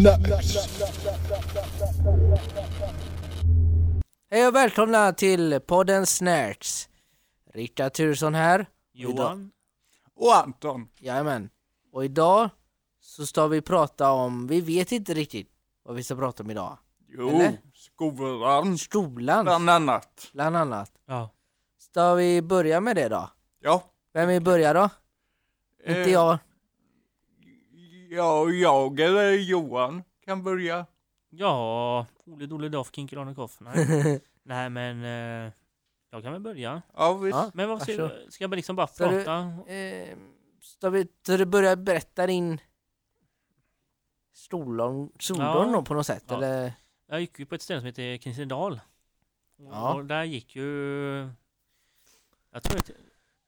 [0.00, 0.56] Snacks.
[4.30, 6.88] Hej och välkomna till podden Snärts.
[7.54, 8.66] Rickard Turesson här.
[8.92, 9.50] Johan?
[10.16, 10.88] Och Anton.
[10.98, 11.50] Jajamän.
[11.92, 12.50] Och idag
[13.00, 15.48] så ska vi prata om, vi vet inte riktigt
[15.82, 16.78] vad vi ska prata om idag.
[17.08, 17.60] Jo, Eller?
[17.74, 18.78] skolan.
[18.78, 20.30] Skolan Bland annat.
[20.32, 20.92] bland annat.
[21.06, 21.30] Ja.
[21.78, 23.30] Ska vi börja med det då?
[23.60, 23.82] Ja.
[24.12, 24.88] Vem vill börja då?
[25.86, 26.38] Inte eh, jag.
[28.12, 30.86] Ja, jag eller Johan kan börja.
[31.30, 33.56] Ja, Ole Dole Doff, Kinkelane Koff.
[33.60, 34.20] Nej.
[34.42, 35.52] Nej men, eh,
[36.10, 36.82] jag kan väl börja.
[36.96, 37.36] Ja, visst.
[37.36, 37.50] Ja.
[37.54, 38.32] Men vad ska, Varsågod.
[38.32, 39.72] ska jag bara liksom bara Så du- prata?
[39.72, 40.16] Eh,
[40.60, 42.60] ska vi ska du börja berätta din
[44.32, 45.70] skolgång Ja.
[45.72, 46.24] då på något sätt?
[46.28, 46.34] Ja.
[46.36, 46.72] Eller?
[47.06, 48.80] Jag gick ju på ett ställe som heter Kristineldal.
[49.58, 49.94] Och, Ja.
[49.94, 50.64] och där gick ju...
[52.52, 52.98] Jag tror att jag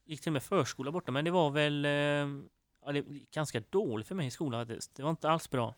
[0.05, 1.85] gick till och med förskola borta, men det var väl...
[1.85, 2.43] Eh,
[2.85, 4.95] ja, det gick ganska dåligt för mig i skolan faktiskt.
[4.95, 5.75] Det var inte alls bra.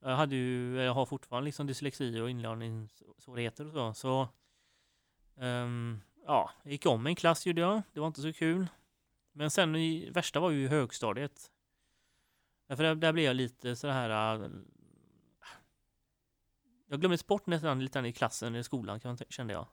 [0.00, 3.94] Jag hade ju, jag har fortfarande liksom dyslexi och inlärningssvårigheter och så.
[3.94, 4.28] Så...
[5.44, 7.82] um, ja, jag gick om en klass gjorde jag.
[7.92, 8.66] Det var inte så kul.
[9.32, 11.50] Men sen i värsta var ju högstadiet.
[12.66, 14.40] Därför där, där blev jag lite så här...
[14.42, 14.48] äh,
[16.86, 19.66] Jag glömde bort nästan lite i klassen, i skolan kan kände jag.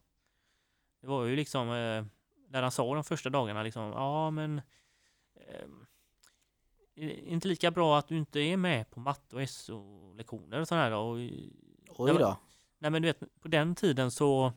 [1.02, 2.06] Det var ju liksom, eh,
[2.48, 4.62] när han sa de första dagarna liksom, ja men
[6.96, 11.16] inte lika bra att du inte är med på matte och SO-lektioner och sådär och
[11.98, 12.38] Oj då.
[12.80, 14.54] Nej men du vet, på den tiden så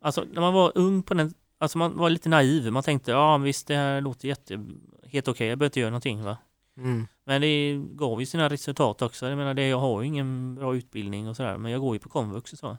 [0.00, 3.38] Alltså när man var ung på den Alltså man var lite naiv, man tänkte ja
[3.38, 4.66] visst det här låter jätte
[5.04, 6.38] Helt okej, jag behöver inte göra någonting va
[6.76, 7.06] Mm.
[7.24, 9.28] Men det gav ju sina resultat också.
[9.28, 11.98] Jag menar det, jag har ju ingen bra utbildning och sådär, men jag går ju
[11.98, 12.76] på komvux och så.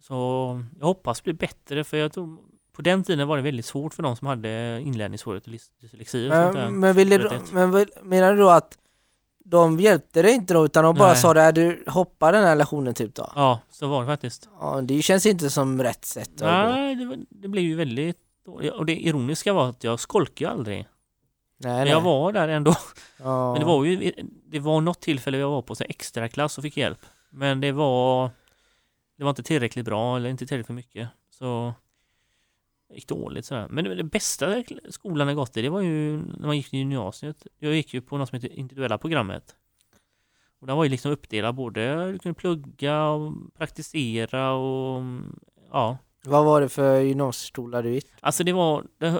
[0.00, 0.14] Så
[0.78, 2.38] jag hoppas bli bättre, för jag tror
[2.74, 6.32] på den tiden var det väldigt svårt för de som hade inlärningssvårigheter och dyslexi och
[6.32, 6.70] sånt där.
[6.70, 8.78] Men, men, du, men vill, menar du då att
[9.44, 11.16] de hjälpte dig inte då utan de bara Nej.
[11.16, 13.32] sa det, du hoppar den här lektionen typ då?
[13.34, 14.48] Ja, så var det faktiskt.
[14.60, 16.70] Ja, det känns inte som rätt sätt att.
[16.70, 18.72] Nej, det, det blev ju väldigt dåligt.
[18.72, 20.76] Och det ironiska var att jag skolkade aldrig.
[20.76, 21.88] Nej, Men nej.
[21.90, 22.74] jag var där ändå.
[23.18, 23.52] ja.
[23.52, 24.12] Men det var ju,
[24.46, 27.06] det var något tillfälle jag var på så extra klass och fick hjälp.
[27.30, 28.30] Men det var,
[29.18, 31.08] det var inte tillräckligt bra eller inte tillräckligt mycket.
[31.30, 31.74] Så
[32.94, 33.66] gick dåligt sådär.
[33.70, 36.78] Men det, det bästa skolan jag gått i, det var ju när man gick i
[36.78, 37.46] gymnasiet.
[37.58, 39.56] Jag gick ju på något som heter individuella programmet.
[40.60, 45.02] Och där var ju liksom uppdelat både, du kunde plugga och praktisera och
[45.70, 45.98] ja.
[46.24, 48.06] Vad var det för gymnasieskola du gick?
[48.20, 49.10] Alltså det var, det,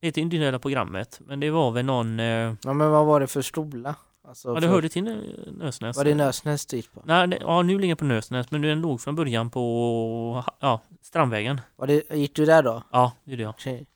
[0.00, 1.20] det heter individuella programmet.
[1.24, 3.94] Men det var väl någon, eh, Ja men vad var det för skola?
[4.28, 5.04] Alltså, ja det för, hörde till
[5.52, 5.96] Nösnäs.
[5.96, 7.02] Var det Nösnäs gick på?
[7.04, 11.60] Nej, det, ja nu ligger på Nösnäs, men den låg från början på ja, Strandvägen.
[11.76, 12.82] Var det, gick du där då?
[12.92, 13.50] Ja, det gjorde jag.
[13.50, 13.86] Okej.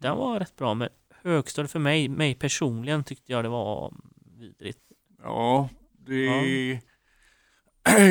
[0.00, 0.88] Den var rätt bra, men
[1.22, 3.94] högstadiet för mig, mig personligen tyckte jag det var
[4.38, 4.80] vidrigt.
[5.22, 5.68] Ja,
[6.06, 6.80] det...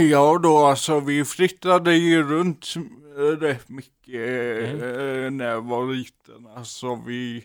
[0.09, 2.73] Ja då alltså vi flyttade ju runt
[3.17, 6.47] eh, rätt mycket eh, när jag var liten.
[6.55, 7.43] Alltså vi...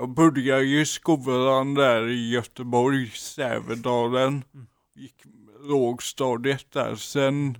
[0.00, 4.44] Jag började ju skolan där i Göteborg, Sävedalen.
[4.54, 4.66] Mm.
[4.94, 5.24] Gick
[5.60, 6.94] lågstadiet där.
[6.94, 7.58] Sen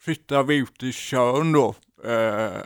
[0.00, 1.74] flyttade vi ut till Tjörn då.
[2.10, 2.60] Eh,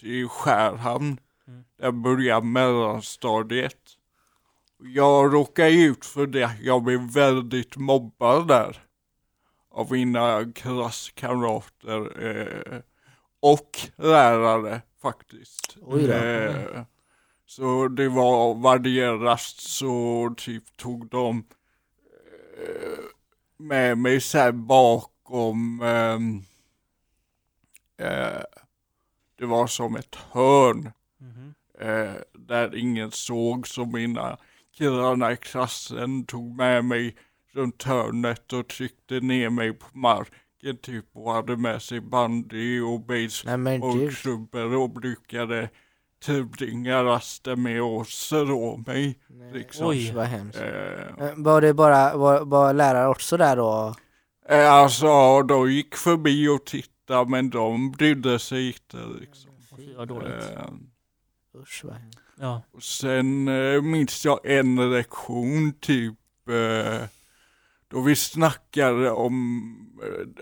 [0.00, 1.18] till Skärhamn.
[1.48, 1.64] Mm.
[1.78, 3.80] Där började mellanstadiet.
[4.78, 6.50] Jag råkade ut för det.
[6.62, 8.82] Jag blev väldigt mobbad där.
[9.70, 12.26] Av mina klasskamrater.
[12.26, 12.80] Eh,
[13.40, 15.76] och lärare faktiskt.
[15.82, 16.12] Oj då.
[16.12, 16.84] Eh,
[17.56, 21.44] så det var varje rast så typ tog de
[22.58, 23.04] eh,
[23.58, 26.42] med mig så bakom ehm,
[27.98, 28.42] eh,
[29.38, 30.90] det var som ett hörn
[31.20, 31.54] Mhm.
[31.80, 34.36] eh, där ingen såg så mina
[34.76, 37.16] killarna i klassen tog med mig
[37.52, 43.00] runt hörnet och tryckte ner mig på marken typ och hade med sig bandy och
[43.00, 44.16] baseball Nej men och gud.
[44.16, 45.70] klubbor och brukade
[46.22, 49.18] tillbringa rasten med att slå mig.
[49.28, 49.86] Nej, liksom.
[49.86, 50.58] Oj vad hemskt.
[50.60, 53.94] Eh, Eh, Var det bara, var, var lärare också där då?
[54.48, 59.50] eh, alltså de gick förbi och tittade men de brydde sig inte liksom.
[59.76, 60.32] Fy vad dåligt.
[60.56, 62.18] Eh, Usch vad hemskt.
[62.40, 62.62] Ja.
[62.72, 66.14] Och sen eh, minns jag en lektion typ
[66.48, 67.08] eh,
[67.88, 69.62] då vi snackade om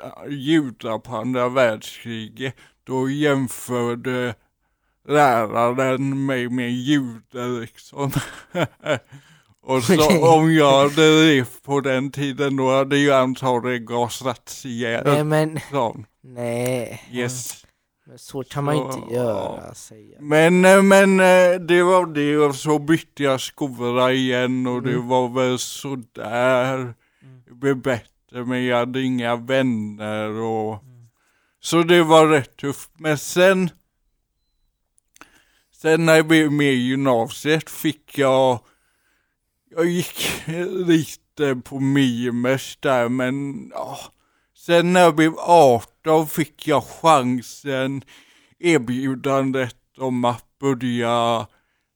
[0.02, 2.54] eh, judar på andra världskriget.
[2.84, 4.34] Då jämförde
[5.10, 8.10] läraren mig med jude liksom.
[9.62, 14.74] Och så om jag hade levt på den tiden då hade jag antagligen gasats Nej
[14.74, 15.24] ihjäl.
[15.24, 16.06] men, Sån.
[16.22, 17.02] nej.
[17.12, 17.64] Yes.
[18.06, 20.22] Men så kan man Så, inte göra, säger jag.
[20.22, 24.92] Men, eh, men eh, det var det och så bytte jag skola igen och det
[24.92, 25.08] Mm.
[25.08, 26.74] var väl sådär.
[26.74, 26.94] Mm.
[27.48, 31.06] Det blev bättre men jag hade inga vänner och Mm.
[31.60, 32.90] så det var rätt tufft.
[32.98, 33.70] Men sen,
[35.82, 38.60] sen när jag blev med i gymnasiet fick jag,
[39.70, 40.42] jag gick
[40.86, 43.98] lite på Mimes där men ja.
[44.56, 48.02] Sen när jag blev 18 fick jag chansen,
[48.58, 51.46] erbjudandet om att börja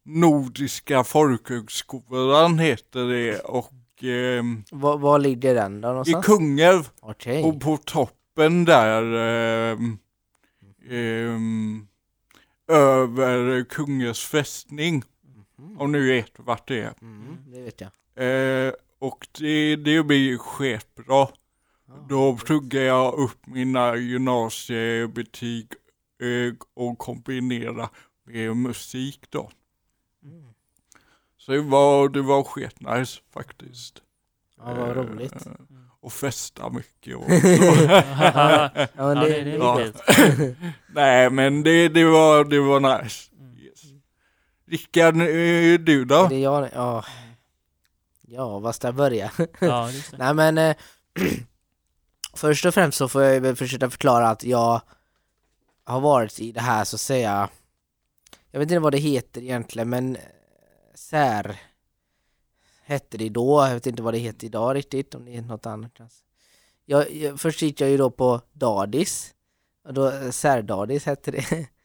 [0.05, 3.73] Nordiska folkhögskolan heter det och
[4.03, 6.27] ehm, Var, var ligger den då i någonstans?
[6.27, 7.45] Kungälv Okej.
[7.45, 9.03] och på toppen där
[9.73, 9.99] ehm,
[10.91, 11.87] ehm,
[12.69, 15.05] över Kungens fästning,
[15.59, 15.81] Mhm.
[15.81, 16.95] om ni vet vart det är.
[17.01, 17.91] Mm, det vet jag.
[18.67, 21.29] Eh, och det, det blir skitbra.
[22.09, 25.73] Då pluggar jag upp mina gymnasiebetyg
[26.23, 27.89] eh, och kombinerar
[28.25, 29.51] med musik då.
[30.25, 30.45] Mm.
[31.37, 34.03] Så det var, det var skitnice faktiskt.
[34.57, 35.47] Ja, vad roligt.
[35.47, 35.53] Eh,
[36.05, 37.85] och festa mycket och så.
[37.87, 39.75] Ja, men det, det, det är ja.
[39.75, 40.57] viktigt.
[40.87, 43.31] Nej men det, det, var, det var nice.
[43.41, 43.59] Mm.
[43.59, 43.83] Yes.
[44.67, 46.27] Rickard, eh, du då?
[46.29, 47.05] det är jag, ja.
[48.21, 49.31] Ja, var ska jag börja?
[49.59, 49.91] Ja.
[50.19, 50.77] Nej men eh,
[52.35, 54.81] Först och främst så får jag väl försöka förklara att jag
[55.85, 57.49] har varit i det här så att säga
[58.51, 60.23] Jag vet inte vad det heter egentligen men eh,
[60.95, 61.61] sär
[62.85, 65.67] hette det då, jag vet inte vad det heter idag riktigt om det är något
[65.67, 66.01] annat
[66.87, 69.35] jag, jag, Först gick jag ju då på Dadis
[69.85, 71.69] och då eh, särdadis hette det.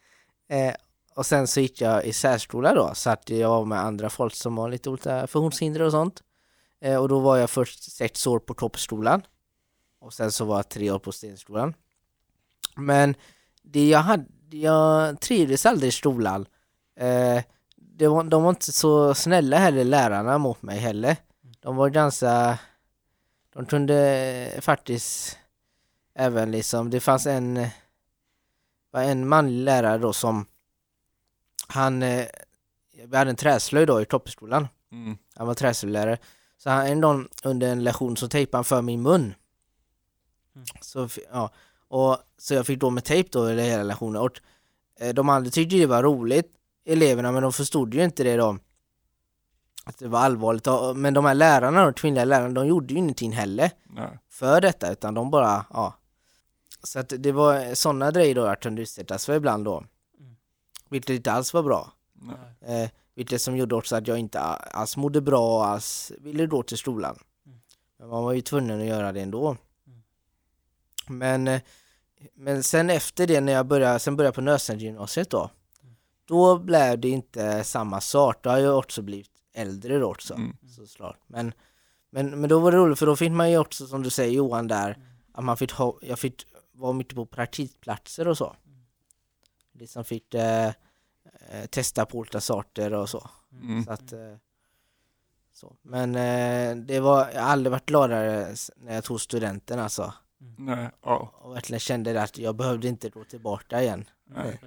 [0.52, 0.74] Eh,
[1.16, 4.36] och sen så gick jag i särskola då så att jag var med andra folk
[4.36, 6.24] som har lite olika funktionshinder och sånt.
[6.82, 9.22] Eh, och då var jag först sex år på toppskolan.
[10.00, 11.74] Och sen så var jag tre år på stenskolan.
[12.76, 13.16] Men
[13.62, 16.46] det jag hade, jag trivdes aldrig i skolan.
[17.00, 17.44] Eh,
[18.00, 21.18] det var, de var inte så snälla heller lärarna mot mig heller.
[21.60, 22.60] De var ganska,
[23.54, 25.38] de kunde faktiskt
[26.16, 27.68] även liksom, det fanns en,
[28.92, 30.46] var en manlig lärare då som
[31.68, 32.26] han, eh,
[33.06, 34.68] vi hade en träslöjd då i toppskolan.
[34.92, 35.18] Mm.
[35.36, 36.18] Han var träslöjdlärare.
[36.58, 39.34] Så han, en dag under en lektion så tejpade han för min mun.
[40.56, 40.66] Mm.
[40.82, 41.52] Så, ja,
[41.88, 44.22] och, så jag fick då med tejp då hela lektionen.
[44.22, 44.40] Och
[45.00, 46.59] eh, de andra tyckte det var roligt,
[46.90, 48.58] eleverna, men de förstod ju inte det då.
[49.86, 50.68] Att det var allvarligt.
[50.96, 54.20] Men de här lärarna, de kvinnliga lärarna, de gjorde ju ingenting heller Nej.
[54.30, 55.94] för detta, utan de bara, ja.
[56.84, 59.78] Så att det var sådana grejer då jag kunde utsättas för ibland då.
[59.78, 60.36] Mm.
[60.90, 61.92] Vilket inte alls var bra.
[62.14, 62.84] Nej.
[62.84, 66.64] Eh, vilket som gjorde också att jag inte alls mådde bra och alls ville gå
[66.64, 67.20] till skolan.
[67.46, 67.60] Mm.
[67.98, 69.58] Men man var ju tvungen att göra det ändå.
[69.88, 70.02] Mm.
[71.08, 71.62] Men, eh,
[72.36, 75.50] men sen efter det när jag började, sen började jag på Nösnäsgymnasiet då.
[76.30, 76.40] Mm.
[76.40, 78.38] Då blev det inte samma sak.
[78.44, 80.34] Då har jag också blivit äldre då också.
[80.34, 80.58] Mm.
[80.88, 81.18] Såklart.
[81.28, 81.54] Men,
[82.10, 84.34] men, men då var det roligt för då fick man ju också som du säger
[84.34, 85.08] Johan där, Mm.
[85.34, 88.56] att man fick ha, jag fick vara mycket på praktikplatser och så.
[89.74, 90.68] Liksom fick eh,
[91.50, 93.30] eh, testa på olika sorter och så.
[93.62, 93.84] Mm.
[93.86, 94.36] Så att, eh,
[95.54, 95.76] så.
[95.82, 100.14] Men eh, det var, jag har aldrig varit gladare när jag tog studenten alltså.
[100.58, 100.90] Nej.
[101.04, 101.32] Ja.
[101.42, 104.06] Och verkligen kände att jag behövde inte gå tillbaka igen.
[104.26, 104.60] Nej.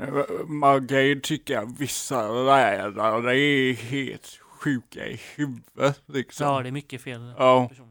[0.00, 6.46] Eh, Margit tycker jag vissa lärare är helt sjuka i huvudet liksom.
[6.46, 7.68] Ja, det är mycket fel Ja.
[7.68, 7.88] personer.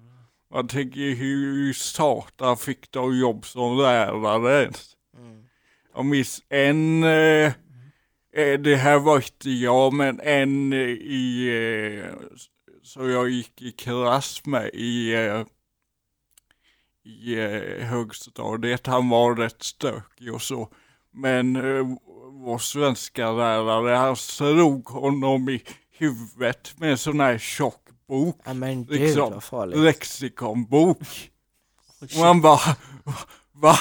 [0.54, 4.96] Man tänker hur satan fick de jobb som lärare ens?
[5.18, 5.44] Mm.
[5.96, 7.54] Jag minns en, eh,
[8.34, 11.48] eh, det här var inte jag, men en eh, i,
[12.04, 12.14] eh,
[12.84, 15.46] så jag gick i klass med i, eh,
[17.04, 18.88] i eh, högstadiet.
[18.88, 20.70] Han var rätt stökig och så.
[21.18, 21.86] Men eh,
[22.32, 28.54] vår svenska lärare, han slog honom i huvudet med en sån här tjock bok, Ja
[28.54, 29.32] men gud Liksom.
[29.34, 29.78] vad farligt.
[29.80, 31.32] lexikonbok.
[32.02, 32.76] Och man bara,
[33.52, 33.76] va?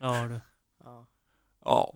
[0.00, 0.40] Ja, du.
[0.84, 1.06] Ja.
[1.64, 1.92] Ja.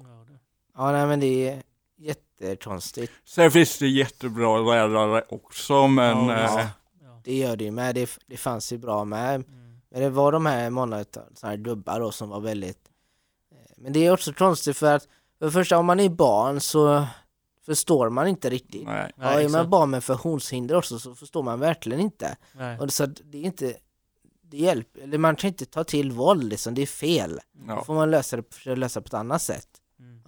[0.77, 1.63] Ja, nej men det är
[1.99, 3.13] jättekonstigt.
[3.25, 6.67] Sen finns det jättebra lärare också, men Ja, eh,
[7.03, 7.21] Ja.
[7.25, 7.95] Det gör det ju med.
[7.95, 9.35] Det, det fanns ju bra med.
[9.35, 9.81] Mm.
[9.91, 12.90] Men det var de här utav såna här dubbar då som var väldigt
[13.81, 15.09] Men det är också konstigt för att
[15.39, 17.07] för det första om man är barn så
[17.67, 18.87] förstår man inte riktigt.
[18.87, 19.13] nej.
[19.17, 22.37] Ja, är man barn med funktionshinder också så förstår man verkligen inte.
[22.53, 22.79] Nej.
[22.79, 23.77] Och så det är inte
[24.43, 27.41] det hjälper, eller man kan inte ta till våld liksom, det är fel.
[27.53, 27.85] Då Ja.
[27.85, 29.69] får man lösa det, försöka lösa på ett annat sätt.
[29.99, 30.21] Mm.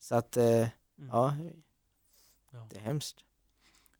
[0.00, 0.68] Så att, eh, Mm.
[1.12, 1.34] ja,
[2.52, 2.66] Ja.
[2.70, 3.16] det är hemskt.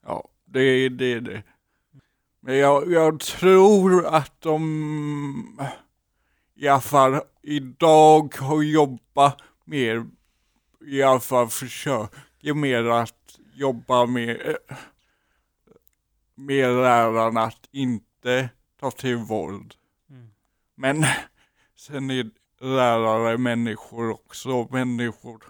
[0.06, 1.20] Ja, det är det.
[1.20, 1.42] det.
[2.40, 5.60] Men jag, jag tror att de
[6.60, 10.06] i alla fall idag har jobbat mer,
[10.86, 14.56] i alla fall försöker mer att jobba med,
[16.34, 18.48] med lärarna att inte
[18.80, 19.74] ta till våld.
[20.10, 20.30] Mm.
[20.74, 21.04] Men
[21.76, 25.44] sen är lärare människor också, människor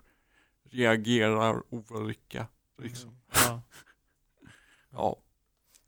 [0.71, 2.47] reagerar olika.
[2.83, 3.17] Liksom.
[3.35, 3.63] Ja.
[4.93, 5.17] Ja.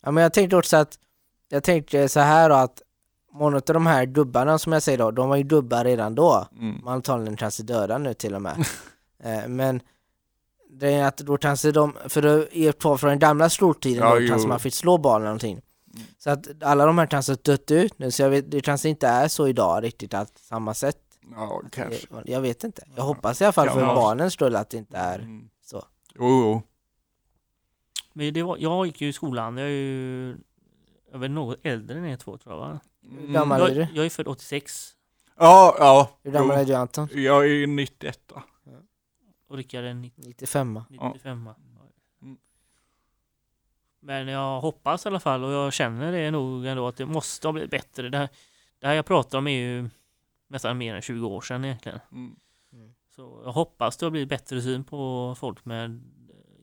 [0.00, 0.98] Ja men jag tänkte också att,
[1.48, 2.82] jag tänkte så här då att
[3.32, 6.46] många av de här dubbarna som jag säger då, de var ju dubbar redan då.
[6.58, 6.80] Mm.
[6.84, 8.66] Man antagligen kanske döda nu till och med.
[9.22, 9.80] eh, men
[10.70, 14.20] det är att då kanske de, för det är kvar från den gamla skoltiden Ja,
[14.20, 15.60] då kanske man fick slå barn eller någonting.
[16.18, 19.06] Så att alla de här kanske dött ut nu, så jag vet, det kanske inte
[19.08, 20.98] är så idag riktigt att samma sätt.
[21.36, 22.06] Ja, kanske.
[22.10, 22.82] Jag, jag vet inte.
[22.96, 23.94] Jag hoppas i alla fall Ja, för ja.
[23.94, 25.48] barnens skull att det inte är Mm.
[25.64, 25.84] så.
[26.14, 26.62] Jo, jo.
[28.12, 30.28] Men det var, jag gick ju i skolan, jag är ju
[31.06, 32.80] jag är väl något äldre än er två tror jag va?
[33.02, 33.86] Hur gammal är Jag, du?
[33.94, 34.94] jag är född 86
[35.36, 36.10] Ja, ja.
[36.22, 37.08] Hur gammal är du Anton?
[37.12, 38.32] Jag är 91.
[39.48, 41.48] och Rickard är 90 95 95
[42.22, 42.36] Mm.
[44.00, 47.48] Men jag hoppas i alla fall och jag känner det nog ändå att det måste
[47.48, 48.08] ha blivit bättre.
[48.08, 48.28] Det här,
[48.78, 49.90] det här jag pratar om är ju
[50.48, 51.98] nästan mer än 20 år sedan egentligen.
[52.12, 52.36] Mm.
[53.16, 56.02] Så jag hoppas det har blivit bättre syn på folk med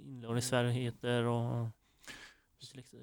[0.06, 1.68] inlåningssvårigheter och.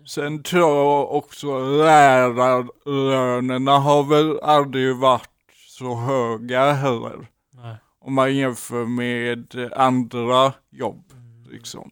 [0.06, 5.28] Sen tror jag också lärarlönerna har väl aldrig varit
[5.68, 7.26] så höga heller.
[7.50, 7.76] Nej.
[8.00, 11.44] Om man jämför med andra jobb Mm.
[11.50, 11.90] liksom.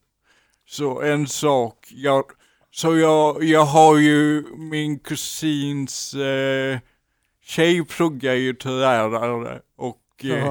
[0.67, 2.25] Så en sak, jag,
[2.71, 6.79] så jag, jag har ju min kusins eh,
[7.45, 10.45] tjej pluggar ju till lärare och eh,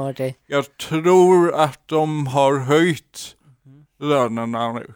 [0.48, 3.86] jag tror att de har höjt Mhm.
[4.00, 4.94] lönerna nu.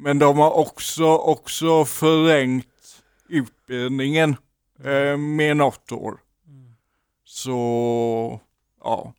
[0.00, 2.66] Men de har också, också förlängt
[3.28, 4.36] utbildningen
[4.84, 6.20] eh, med något år.
[6.46, 6.72] Mm.
[7.24, 8.40] Så,
[8.84, 9.12] ja.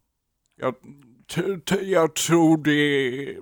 [0.57, 0.75] Jag,
[1.35, 3.37] t- t- jag tror det,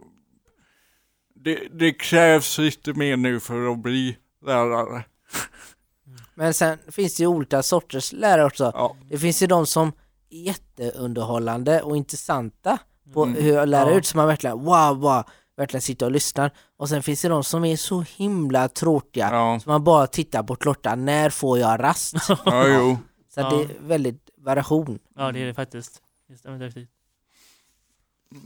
[1.35, 5.03] det, det krävs lite mer nu för att bli lärare.
[6.35, 8.71] Men sen finns det ju olika sorters lärare också.
[8.75, 9.91] Ja, Det finns ju de som
[10.29, 12.77] är jätteunderhållande och intressanta
[13.13, 13.43] på Mm.
[13.43, 13.97] hur att lära Ja.
[13.97, 15.23] ut så man verkligen wow, wow,
[15.57, 16.51] verkligen sitter och lyssnar.
[16.77, 20.43] Och sen finns det de som är så himla tråkiga ja, så man bara tittar
[20.43, 22.15] på klockan, när får jag rast?
[22.45, 22.97] ja jo.
[23.29, 23.49] Så Ja.
[23.49, 24.99] det är väldigt variation.
[25.15, 26.01] Ja det är det faktiskt.
[26.27, 26.89] Det stämmer definitivt.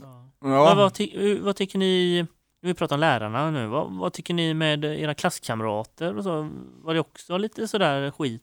[0.00, 0.28] Ja.
[0.40, 0.48] Ja.
[0.64, 2.22] Vad, vad, ty, vad tycker ni,
[2.62, 6.50] nu vi pratar om lärarna nu, vad, vad tycker ni med era klasskamrater och så?
[6.82, 8.42] Var det också lite sådär skit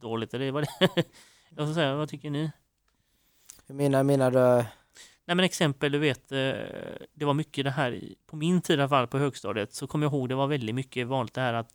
[0.00, 0.68] dåligt eller var det,
[1.56, 2.50] jag ska säga, vad tycker ni?
[3.66, 4.64] Hur menar, menar du?
[5.26, 6.38] Nej men exempel, du vet, eh,
[7.14, 8.00] det var mycket det här
[8.30, 10.74] på min tid i alla fall på högstadiet så kommer jag ihåg det var väldigt
[10.74, 11.68] mycket vanligt det här att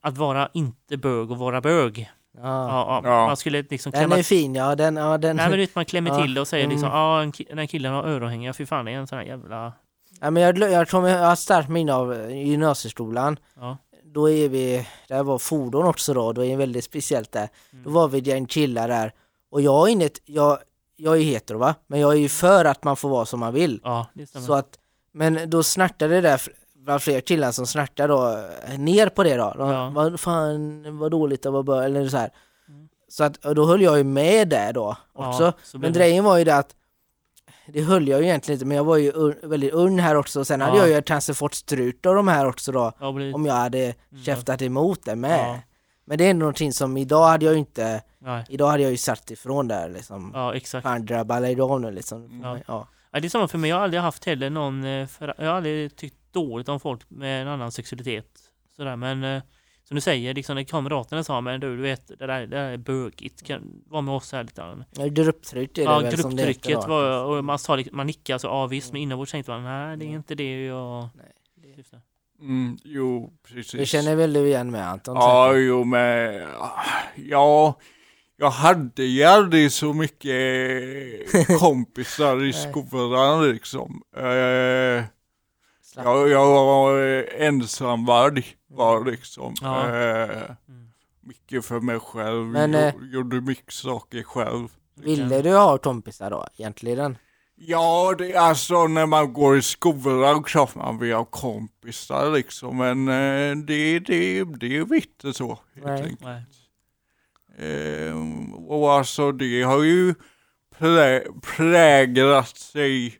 [0.00, 2.10] att vara inte bög och vara bög.
[2.36, 2.42] Ja.
[2.42, 3.10] Ja, ja.
[3.10, 3.26] Ja.
[3.26, 5.36] Man skulle liksom Den klämma är fin, ja den, ja den.
[5.36, 6.98] Nej men vet, man klämmer Ja, till det och säger liksom mm.
[6.98, 9.24] ja, en ki- den här killen har öronhängen, fy fan det är en sån här
[9.24, 9.72] jävla...
[10.20, 13.38] Ja, men jag, jag, tror jag har ett starkt minne av eh, gymnasieskolan.
[13.54, 13.76] Ja.
[14.04, 17.48] Då är vi, det var fordon också då, då är det väldigt speciellt där.
[17.70, 17.92] Då Mm.
[17.92, 19.12] var vi gäng killar där.
[19.50, 20.58] Och jag är inget, jag,
[20.96, 23.54] jag är hetero va, men jag är ju för att man får vara som man
[23.54, 23.80] vill.
[23.84, 24.46] Ja, det stämmer.
[24.46, 24.78] Så att,
[25.12, 26.38] men då snackade det
[26.86, 28.38] där, fler killar som snackade då,
[28.68, 29.54] eh, ner på det då.
[29.58, 29.90] De, Ja.
[29.94, 32.30] Vad fan, vad dåligt det var, bör, eller så här.
[32.68, 32.88] Mm.
[33.08, 35.44] Så att, då höll jag ju med där då också.
[35.72, 36.74] Ja, men grejen var ju det att
[37.68, 40.44] det höll jag ju egentligen inte, men jag var ju un, väldigt ung här också.
[40.44, 40.86] Sen hade Ja.
[40.86, 42.92] jag ju kanske fått strut av de här också då,
[43.34, 44.24] om jag hade Mm.
[44.24, 45.60] käftat emot det med.
[46.08, 48.44] Men det är ändå någonting som idag hade jag ju inte, Nej.
[48.48, 50.30] idag hade jag ju sagt ifrån där liksom.
[50.34, 50.82] Ja, exakt.
[50.82, 52.40] Fan drabbar dig av nu liksom.
[52.44, 52.58] Ja.
[52.66, 52.88] Ja.
[53.10, 55.46] Ja, det är samma för mig, jag har aldrig haft heller någon, eh, för, jag
[55.46, 58.26] har aldrig tyckt dåligt om folk med en annan sexualitet.
[58.76, 59.42] Sådär, men eh,
[59.84, 62.70] som du säger, liksom när kamraterna sa men du, du vet, det där, det där
[62.70, 64.60] är bögigt, kan vara med oss här lite.
[64.60, 66.80] grann." Ja, Grupptryck är det Ja, väl som det heter då.
[66.88, 69.96] var, och man sa liksom- man nickade så ja visst, men inombords tänkte man nej,
[69.96, 71.08] det är inte det jag...
[71.14, 72.00] Nej, det.
[72.40, 73.72] Mm, jo, precis.
[73.72, 75.14] Det känner väl du igen med Anton?
[75.16, 75.66] Ja, säkert?
[75.66, 76.42] jo, men
[77.14, 77.78] ja,
[78.36, 80.32] jag hade ju aldrig så mycket
[81.60, 84.02] kompisar i skolan liksom.
[84.16, 84.24] Eh,
[85.96, 89.54] jag, jag var eh, ensamvarg var liksom.
[89.62, 89.96] Ja.
[89.96, 90.88] Eh, Mm.
[91.20, 94.68] mycket för mig själv, Men, jo, eh, gjorde mycket saker själv.
[94.94, 97.18] Ville du ha kompisar då egentligen?
[97.58, 102.76] Ja, det är alltså när man går i skolan klart man vill ha kompisar liksom,
[102.76, 106.02] men eh, det, det, det är inte så helt Nej.
[106.02, 106.20] enkelt.
[106.20, 106.42] Nej.
[107.58, 110.14] Ehm, och alltså det har ju
[110.78, 111.24] prä,
[111.56, 113.18] präglat sig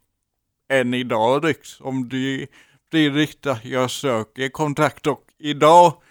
[0.69, 2.09] än idag liksom.
[2.09, 2.47] Det,
[2.89, 6.03] det är riktigt att jag söker kontakt och idag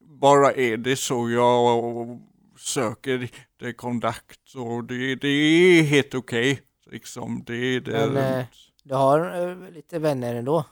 [0.00, 2.20] bara är det så jag
[2.58, 6.60] söker lite kontakt och det, det är helt okej.
[6.90, 8.44] Liksom, det, det Men, eh,
[8.84, 10.64] Du har eh, lite vänner ändå.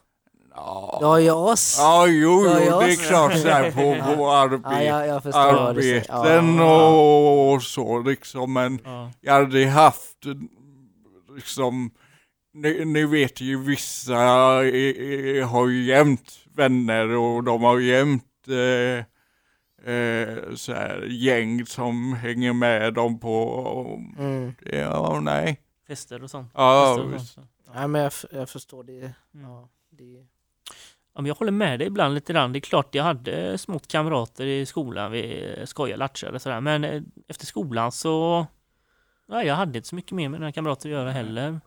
[0.54, 0.97] ja.
[1.00, 1.76] Du har ju oss.
[1.78, 3.76] Ja, jo, Ja, jo, jag- det är klart så här på,
[4.16, 6.88] på Ja, arbete, jag, jag arbeten Ja.
[6.88, 9.11] och, och så liksom, men Ja.
[9.21, 10.16] jag hade haft
[11.37, 11.90] liksom,
[12.54, 14.14] ni, ni vet ju vissa
[14.64, 19.04] eh, eh, har ju jämt vänner och de har jämt eh,
[19.95, 24.54] eh, så här, gäng som hänger med dem på, Mm.
[24.73, 25.59] ja, nej.
[25.93, 26.51] Fester och sånt.
[26.55, 27.35] Ja, Fester och visst.
[27.35, 27.51] sånt.
[27.75, 29.13] Ja, men jag, jag förstår det.
[29.35, 29.51] Mm.
[29.51, 30.27] Ja, det.
[31.15, 32.53] Ja, men jag håller med dig ibland lite grann.
[32.53, 35.13] Det är klart jag hade smått kamrater i skolan.
[35.13, 36.61] Vi skojade, latchade och sådär.
[36.61, 38.47] Men eh, efter skolan så...
[39.27, 41.51] Nej, jag hade inte så mycket mer med mina kamrater att göra heller.
[41.51, 41.61] Men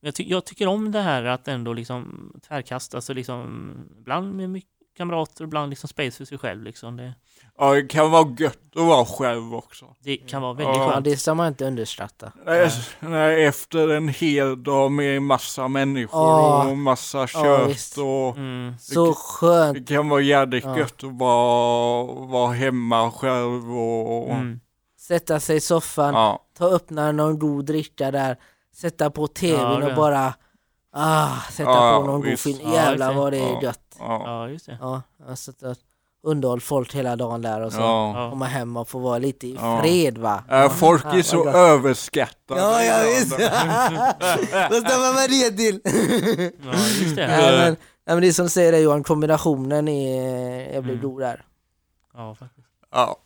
[0.00, 4.50] Jag, ty jag tycker om det här att ändå liksom tvärkasta, alltså liksom ibland med
[4.50, 6.96] mycket kamrater, ibland liksom space för sig själv liksom.
[6.96, 7.14] Det,
[7.58, 9.84] Ja, det kan vara gött att vara själv också.
[10.04, 11.04] det kan vara väldigt Ja, Ja, skönt.
[11.04, 12.32] det ska man inte underskatta.
[12.46, 16.68] Nej, nej, efter en hel dag med massa människor Ja.
[16.70, 17.98] och massa Ja, kött visst.
[17.98, 18.74] och Mm.
[18.78, 19.78] Så skönt.
[19.86, 20.78] det kan vara jävligt Ja.
[20.78, 24.60] gött att vara, vara hemma själv och Mm.
[24.98, 26.44] Sätta sig i soffan, ja.
[26.58, 28.36] ta öppna någon god dricka där,
[28.76, 30.34] sätta på tvn Ja, det- och bara
[30.92, 32.44] ah, sätta Ja, på någon visst.
[32.44, 32.68] god film.
[32.70, 33.18] Ja, Jävlar det.
[33.18, 33.62] vad det är Ja.
[33.62, 33.96] gött.
[33.98, 34.22] Ja.
[34.26, 34.78] Ja, just det.
[34.80, 35.76] Ja, jag sätter
[36.22, 38.12] underhåll folk hela dagen där och så Ja.
[38.24, 38.30] Ja.
[38.30, 39.80] komma hem och få vara lite i Ja.
[39.82, 40.44] fred va.
[40.50, 41.54] Äh, folk Ja, är så gott.
[41.54, 42.60] överskattade.
[42.60, 43.30] Ja, ja visst!
[44.70, 45.80] Vad ska man med det till?
[46.64, 47.26] Ja, just det.
[47.26, 51.02] Nej, men, nej, men det är som du säger Johan, kombinationen är jävligt Mm.
[51.10, 51.44] god där.
[52.14, 52.66] Ja, faktiskt.
[52.92, 53.16] Ja.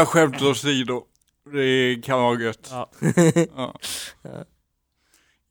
[0.00, 1.02] Äh, skämt åsido.
[1.52, 2.68] Det kan vara gött.
[2.70, 2.90] Ja.
[3.56, 3.74] Ja.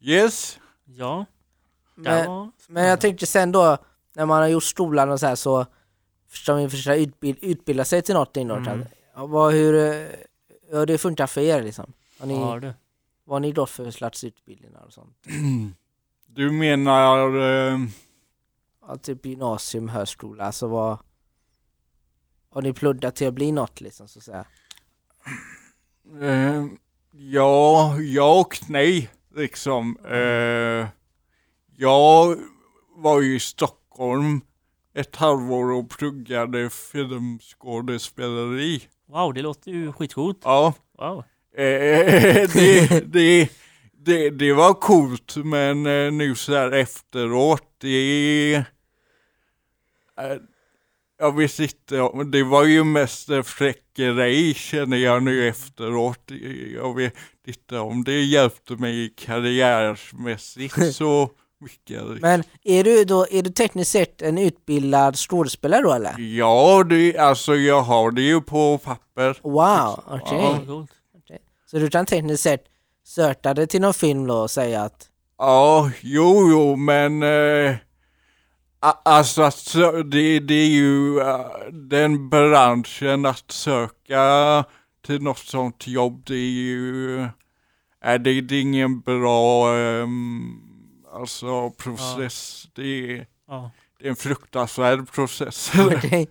[0.01, 0.57] Yes.
[0.89, 1.25] Ja,
[1.95, 3.77] det Men, men jag tänkte sen då,
[4.15, 5.65] när man har gjort skolan och så här så
[6.31, 8.67] ska man försöka utbild, utbilda sig till något inåt.
[8.67, 8.85] Mm.
[9.15, 9.73] Ja, vad, hur,
[10.69, 11.93] hur har det funkat för er liksom?
[12.19, 12.73] Har ni, Ja, du.
[13.23, 15.17] vad har ni gått för slags utbildningar och sånt?
[16.29, 17.39] Du menar...
[17.71, 17.79] Eh,
[18.87, 20.97] Ja, typ gymnasium, högskola, alltså vad
[22.49, 24.45] har ni pluggat till att bli något liksom så att säga?
[26.21, 26.65] eh,
[27.11, 29.09] ja, ja och nej.
[29.37, 29.97] Liksom.
[30.05, 30.87] Eh,
[31.77, 32.37] jag
[32.95, 34.41] var ju i Stockholm
[34.93, 38.83] ett halvår och pluggade filmskådespeleri.
[39.07, 40.39] Wow, det låter ju skitcoolt.
[40.43, 40.73] Ja.
[40.97, 41.23] Wow.
[41.57, 43.49] Eh, det, det,
[43.97, 48.63] det, det var coolt men eh, nu så här efteråt, det eh,
[51.59, 56.31] inte, om- det var ju mest en fräckeri känner jag nu efteråt.
[56.75, 57.13] Jag vet
[57.47, 62.03] inte om det hjälpte mig karriärmässigt så mycket.
[62.21, 66.15] Men är du då, är du tekniskt sett en utbildad skådespelare då eller?
[66.19, 69.37] Ja, det, alltså jag har det ju på papper.
[69.41, 70.37] Wow, okej.
[70.41, 70.91] Ja, coolt.
[71.71, 72.63] Så du kan tekniskt sett
[73.05, 77.75] söka dig till någon film då och säga att Ja, jo, jo, men eh,
[78.79, 79.49] alltså
[80.03, 84.65] det, det är ju eh, den branschen att söka
[85.05, 87.19] till något sånt jobb, det är ju,
[88.03, 90.61] eh, det, det är ingen bra ehm,
[91.13, 92.67] alltså process.
[92.75, 93.71] Det, är, Ja.
[93.99, 95.71] det är en fruktansvärd process.
[95.95, 96.27] okej,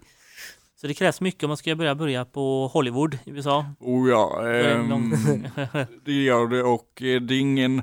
[0.81, 3.67] Så det krävs mycket om man ska börja börja på Hollywood i USA.
[3.81, 4.41] oh ja,
[4.89, 5.11] lång...
[6.05, 7.83] det gör det och eh, det är ingen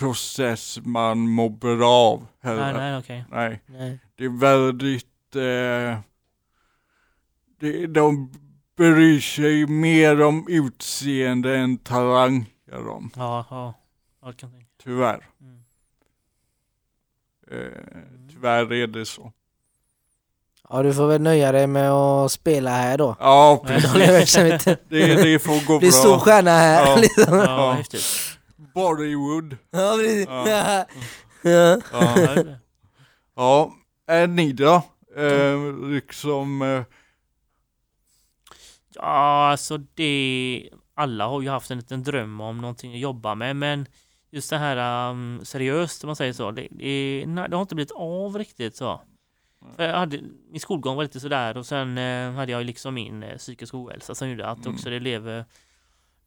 [0.00, 2.72] process man mår bra av nej, heller.
[2.72, 3.24] nej, okej.
[3.30, 3.60] nej.
[3.66, 3.98] Nej.
[4.16, 5.36] Det är väldigt...
[5.36, 5.98] Eh,
[7.60, 8.32] det, de
[8.76, 13.10] bryr sig mer om utseende än talang, gör de.
[13.16, 13.74] Ja, ja.
[14.32, 14.66] Kan tänka.
[14.84, 15.26] Tyvärr.
[15.40, 15.60] Mm.
[17.50, 19.32] Eh, tyvärr är det så.
[20.68, 23.16] Ja du får väl nöja dig med att spela här då.
[23.20, 23.80] Ja, Nej.
[23.82, 24.64] Precis.
[24.64, 24.78] Det,
[25.22, 26.18] det får gå Bli stor bra.
[26.20, 26.96] stjärna här Ja.
[26.96, 27.24] liksom.
[27.38, 27.72] Ja, Ja.
[27.76, 28.02] häftigt.
[28.74, 29.56] Bollywood.
[29.70, 30.26] Ja, precis.
[30.28, 30.48] Ja.
[30.48, 30.86] Ja.
[31.42, 31.78] Ja,
[33.36, 33.72] Ja,
[34.06, 34.26] ja.
[34.26, 34.82] Ni då?
[35.16, 36.62] Eh, liksom...
[36.62, 36.82] Eh,
[38.94, 40.70] Ja, alltså det...
[40.94, 43.86] Alla har ju haft en liten dröm om någonting att jobba med, men
[44.30, 47.74] just det här um, seriöst, om man säger så, det, det, nej, det har inte
[47.74, 49.00] blivit av riktigt så.
[49.76, 52.94] För jag hade, min skolgång var lite sådär och sen eh, hade jag ju liksom
[52.94, 54.74] min eh, psykisk ohälsa som gjorde att Mm.
[54.74, 55.44] också det blev eh,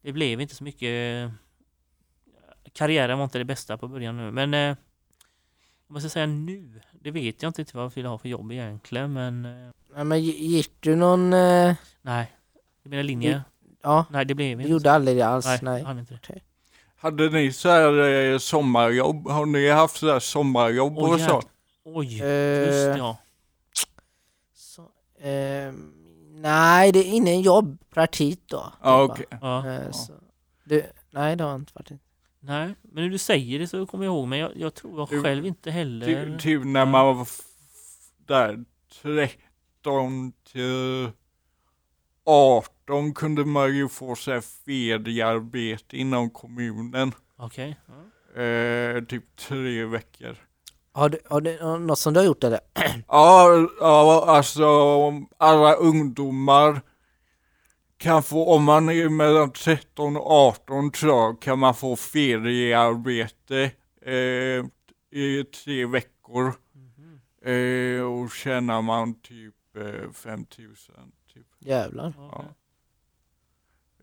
[0.02, 1.30] Det blev inte så mycket
[2.72, 4.76] Karriären var inte det bästa på början nu men eh,
[5.88, 8.52] Om jag ska säga nu Det vet jag inte vad jag vill ha för jobb
[8.52, 11.32] egentligen men eh, Ja, men gi- gick du någon...
[11.32, 12.32] eh, Nej
[12.82, 13.42] Det menar linje
[13.82, 15.46] Ja, Nej det blev du inte gjorde aldrig det alls?
[15.46, 15.82] Nej, Nej.
[15.82, 16.40] hann inte det.
[16.96, 17.98] hade ni så här
[18.32, 19.28] eh, sommarjobb?
[19.28, 21.42] Har ni haft så här sommarjobb Åh, och så?
[21.84, 23.16] Oj, Eh, just ja
[24.54, 24.82] så,
[25.28, 25.72] eh,
[26.36, 28.72] Nej, det är innan jobb, praktik då.
[28.82, 29.38] Ja, typ, okej.
[29.40, 29.68] Ja.
[29.72, 30.12] Eh, så.
[30.64, 31.90] Du, nej, det har inte varit.
[32.46, 35.08] Nej, men när du säger det så kommer jag ihåg, men jag, jag tror jag
[35.08, 36.06] Du- själv inte heller...
[36.30, 37.26] Typ, typ när man var
[38.26, 38.64] där
[39.02, 41.10] 13 till
[42.26, 47.12] 18 kunde man ju få här feriearbete inom kommunen.
[47.36, 47.76] Okej.
[48.34, 48.40] Ja.
[48.42, 50.36] Eh, typ tre veckor.
[50.92, 52.60] Har du, har du något som du har gjort eller?
[53.08, 54.66] Ja, ja, alltså
[55.38, 56.80] alla ungdomar
[58.04, 63.70] kan få, om man är mellan 13 och 18 tror jag, kan man få feriearbete
[64.02, 64.64] eh,
[65.20, 66.52] i tre veckor.
[66.72, 67.20] Mhm.
[67.54, 70.94] Eh, och tjänar man typ eh, 5000.
[71.34, 71.46] Typ.
[71.58, 72.12] Jävlar.
[72.18, 72.46] Okej.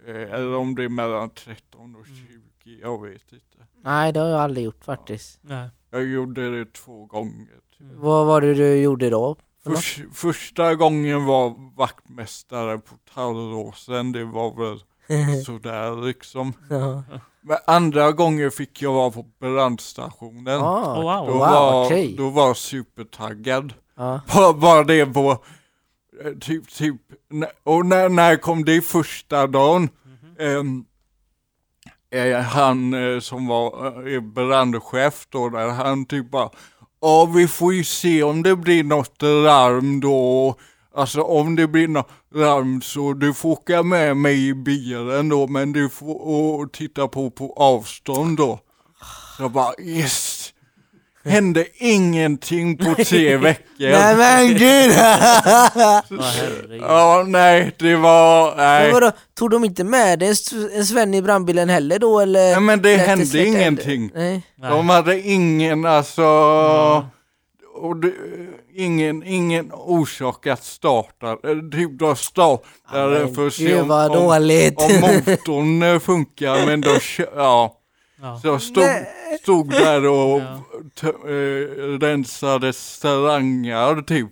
[0.08, 2.02] Eh, eller om det är mellan 13 Mm.
[2.02, 3.58] och 20, jag vet inte.
[3.84, 5.40] Nej, det har jag aldrig gjort faktiskt.
[5.42, 5.70] Nej.
[5.90, 7.48] Jag gjorde det två gånger.
[7.80, 8.00] Mm.
[8.00, 9.36] Vad var det du gjorde då?
[9.65, 14.80] Förs, första gången var vaktmästare på Tallåsen, det var väl
[15.45, 16.54] sådär liksom.
[16.69, 17.04] Ja.
[17.41, 20.62] Men andra gången fick jag vara på brandstationen.
[20.62, 21.28] Ah, Oh, wow.
[21.28, 22.15] Då, wow, var, okej.
[22.17, 23.74] då var jag supertaggad.
[23.97, 24.21] Ja.
[24.34, 25.32] Bara, bara det var
[26.26, 26.95] eh, typ, typ,
[27.63, 30.36] och när, när jag kom dit första dagen, Mhm.
[30.39, 30.86] ehm,
[32.12, 36.50] eh, han eh, som var eh, brandchef då, där han typ bara,
[37.02, 40.56] ja vi får ju se om det blir något larm då,
[40.96, 45.48] alltså om det blir något larm så du får åka med mig i bilen då,
[45.48, 48.60] men du får titta på på avstånd då.
[49.38, 50.40] Så jag bara yes!
[51.25, 53.65] Hände ingenting på tre veckor.
[53.79, 54.91] Nej men gud!
[55.75, 56.03] Ja.
[56.81, 58.91] Ja, nej, det var, men nej.
[58.91, 60.36] vadå, tog de inte med dig en,
[60.86, 62.51] Sven i brandbilen heller då eller?
[62.51, 64.12] Nej men det hände ingenting.
[64.15, 64.41] Nej.
[64.62, 67.05] De hade ingen, alltså, Mm.
[67.88, 68.12] och det,
[68.75, 71.38] ingen, ingen orsak att starta.
[71.43, 74.17] Eller Typ de startade Men för att se om, om,
[74.77, 77.77] om motorn eh, funkar, men kö- ja.
[78.21, 78.39] Ja.
[78.41, 78.84] Så jag stod,
[79.41, 80.41] stod där och
[81.01, 81.10] Ja.
[81.29, 84.27] eh, rensade starangar typ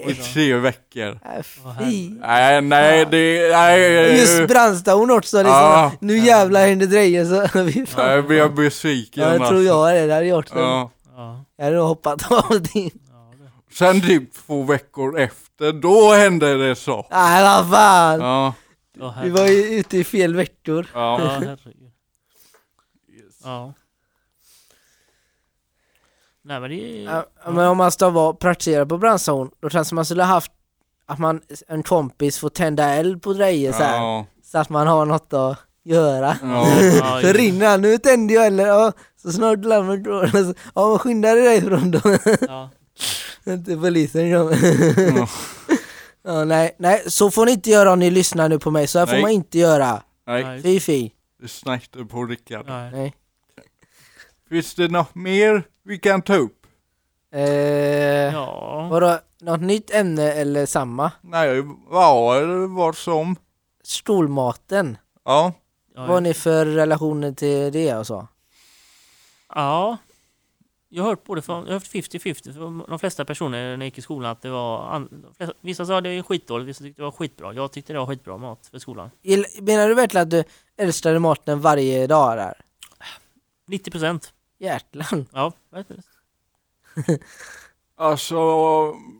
[0.00, 1.18] i Nej, tre veckor.
[1.24, 2.10] nej, Åh, fy.
[2.20, 4.18] Nej, nej, det, nej.
[4.20, 5.52] Just brandstation också liksom.
[5.52, 5.92] Ja.
[6.00, 7.58] Nu jävlar händer grejer så.
[8.02, 9.22] Nej, jag blev besviken.
[9.24, 9.62] Ja, jag tror alltså.
[9.62, 10.50] jag det, det hade jag gjort.
[10.54, 10.90] Ja.
[11.16, 11.44] Ja.
[11.56, 12.90] Jag hade nog hoppat av din.
[13.72, 17.06] Sen typ två veckor efter, då hände det så.
[17.10, 18.20] Nej vad fan!
[18.20, 18.54] Ja.
[18.98, 20.86] Ja, Vi var ju ute i fel veckor.
[20.94, 21.20] Ja,
[23.44, 23.48] Ja.
[23.48, 23.74] herregud.
[23.74, 23.74] Ja.
[26.42, 27.04] Nej men det är...
[27.44, 30.52] Ja, Men om man ska vara praktisera på brandstation, då som man skulle haft
[31.06, 34.26] att man, en kompis får tända eld på grejer så här, Ja.
[34.42, 36.36] så att man har något att göra.
[36.42, 36.66] Ja.
[36.98, 40.98] Ja, Så rinner han, nu tänder jag eller ja, så snart går, så, ja men
[40.98, 42.00] skynda dig därifrån då.
[42.48, 42.70] Ja.
[43.52, 44.52] Inte polisen då.
[45.16, 45.28] Ja.
[46.22, 48.98] Ja, nej, nej, så får ni inte göra om ni lyssnar nu på mig, så
[48.98, 49.22] här får Nej.
[49.22, 50.02] man inte göra.
[50.26, 50.62] Nej.
[50.62, 51.10] Fy fy.
[51.42, 52.66] det snackade på Rickard.
[52.66, 52.90] Nej.
[52.92, 53.14] Nej.
[54.48, 56.66] Finns det något mer vi kan ta upp?
[57.32, 57.42] Eh,
[58.32, 58.88] Ja.
[58.90, 61.12] Vadå, något nytt ämne eller samma?
[61.20, 63.36] Nej, vad eller vad som.
[63.82, 65.52] Skolmaten, Ja.
[65.94, 68.28] Ja, vad har ni för relationer till det och så?
[69.54, 69.96] Ja.
[70.88, 73.84] Jag har hört både från, jag har haft 50-50 från de flesta personer när jag
[73.84, 77.04] gick i skolan att det var, flesta, vissa sa det är skitdåligt, vissa tyckte det
[77.04, 77.52] var skitbra.
[77.52, 79.10] Jag tyckte det var skitbra mat för skolan.
[79.60, 80.44] Menar du verkligen att du
[80.76, 82.54] älskade maten varje dag där?
[83.68, 84.32] 90 procent.
[84.58, 85.24] Jäklar.
[85.32, 85.52] Ja.
[87.98, 88.36] Alltså,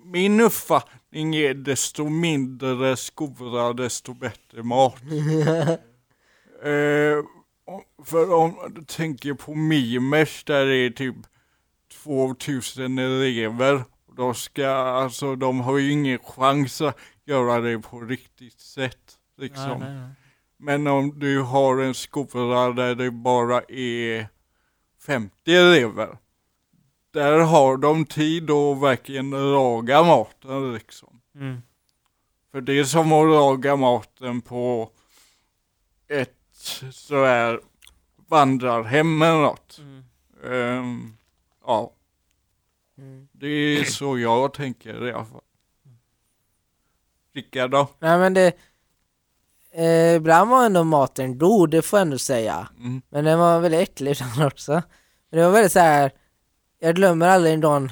[0.05, 5.03] min uppfattning är desto mindre skola, desto bättre mat.
[6.63, 7.25] eh,
[8.05, 11.17] för om du tänker på Mimers där det är typ
[12.05, 13.85] 2000 elever.
[14.17, 19.19] Då ska, alltså de har ju ingen chans att göra det på riktigt sätt.
[19.39, 19.79] Liksom.
[19.79, 20.11] Nej, nej, nej.
[20.59, 24.29] Men om du har en skola där det bara är
[25.07, 26.19] 50 elever.
[27.11, 31.21] Där har de tid att verkligen laga maten liksom.
[31.35, 31.63] Mm.
[32.53, 34.91] För det är som att laga maten på
[36.09, 36.33] ett
[36.93, 37.61] sådär
[38.17, 39.79] vandrarhem eller något.
[39.79, 40.05] Mm.
[40.45, 41.17] Ehm,
[41.67, 41.93] ja,
[42.99, 43.29] Mm.
[43.33, 45.41] det är så jag tänker i alla fall.
[47.35, 47.89] Rickard då?
[47.99, 48.53] Nej men det...
[49.77, 52.69] Eh, ibland var ändå maten god, det får jag ändå säga.
[52.79, 53.03] Mm.
[53.11, 54.73] Men den var väldigt äcklig ibland också.
[55.31, 56.11] Men det var väldigt så här.
[56.81, 57.91] jag glömmer aldrig en dag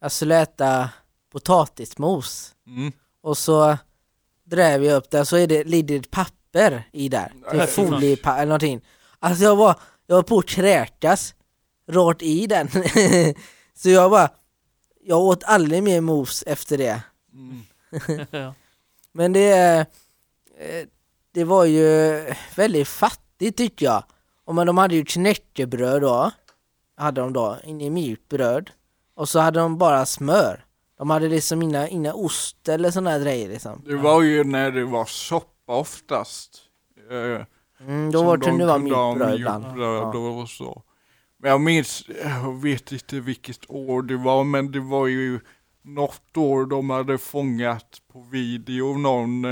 [0.00, 0.90] jag skulle äta
[1.32, 2.54] potatismos.
[2.66, 2.92] Mm.
[3.22, 3.78] Och så
[4.44, 7.28] dräv jag upp det så är det, ligger ett papper i där.
[7.28, 8.80] Typ Nej, foliepa- eller någonting.
[9.18, 11.34] Alltså jag var, jag var på att kräkas
[11.90, 12.68] rakt i den.
[13.74, 14.28] så jag bara,
[15.00, 17.02] jag åt aldrig mer mos efter det.
[17.32, 17.62] Mm.
[19.12, 19.86] Men det, är,
[21.32, 22.24] det var ju
[22.56, 24.04] väldigt fattigt tyckte jag.
[24.44, 26.30] Och men de hade ju knäckebröd då,
[26.96, 28.70] hade de då, inne i mjukt bröd.
[29.14, 30.64] Och så hade de bara smör.
[30.98, 33.82] De hade liksom inga, inga ost eller sådana här grejer liksom.
[33.86, 36.60] Det var ju när det var soppa oftast.
[37.10, 37.46] Eh,
[37.80, 39.64] Mm, då var, det ha mjukt bröd ibland.
[39.78, 40.46] Ja.
[40.48, 40.82] så.
[41.38, 42.04] Men jag minns,
[42.42, 45.40] jag vet inte vilket år det var, men det var ju
[45.82, 49.44] något år de hade fångat på video någon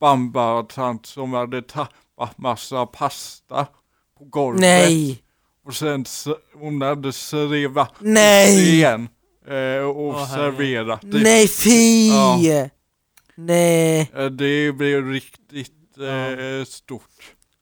[0.00, 3.66] bambatant som hade tappat massa pasta
[4.18, 4.60] på golvet.
[4.60, 5.22] Nej!
[5.66, 6.04] Och sen
[6.54, 8.74] hon hade serverat det Nej!
[8.74, 9.08] igen
[9.48, 11.18] eh, och Åh, serverat det.
[11.22, 12.08] Nej fy!
[12.08, 12.68] Ja.
[13.34, 14.10] Nej!
[14.16, 17.02] Eh, Det blev riktigt eh, stort.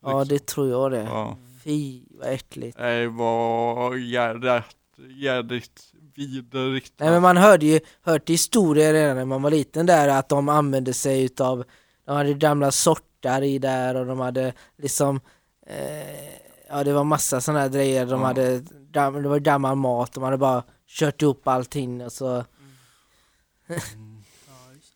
[0.04, 1.02] Ja det tror jag det.
[1.02, 1.36] Ja.
[1.64, 2.78] Fy vad äckligt.
[2.78, 4.76] Det var jädrigt,
[5.16, 5.82] jädrigt
[6.14, 6.92] vidrigt.
[6.98, 10.48] Nej men man hörde ju, hört historier redan när man var liten där att de
[10.48, 11.64] använde sig utav,
[12.06, 15.20] de hade gamla sortar i där och de hade liksom
[15.66, 16.36] eh,
[16.68, 18.26] Ja det var massa sådana här grejer, de Ja.
[18.26, 18.58] hade,
[18.92, 22.44] dam- det var gammal mat, de hade bara kört ihop allting och så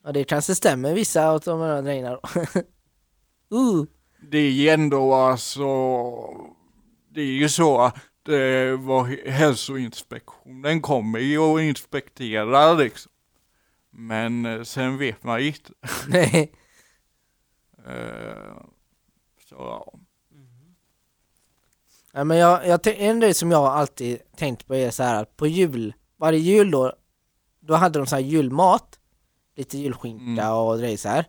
[0.05, 2.21] Ja det kanske stämmer vissa av de här grejerna då.
[3.57, 3.85] uh,
[4.31, 5.67] Det är ju ändå alltså,
[7.15, 13.13] det är ju så att det var hälsoinspektionen kommer ju och inspekterar liksom.
[13.91, 15.71] Men eh, sen vet man inte.
[16.09, 16.53] nej.
[17.87, 18.63] Eh,
[19.49, 19.93] Så ja.
[22.13, 25.37] Ja, men jag, jag, en grej som jag alltid tänkt på är så här att
[25.37, 26.93] på jul, varje jul då,
[27.61, 28.99] då hade de så här julmat,
[29.57, 30.55] lite julskinka Mm.
[30.55, 31.25] och grejer så här.